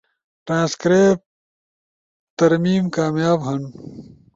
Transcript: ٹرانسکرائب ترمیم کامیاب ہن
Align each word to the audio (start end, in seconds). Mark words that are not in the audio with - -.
ٹرانسکرائب 0.45 1.17
ترمیم 2.37 2.83
کامیاب 2.97 3.39
ہن 3.47 3.61